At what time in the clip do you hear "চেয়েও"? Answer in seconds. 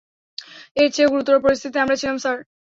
0.93-1.11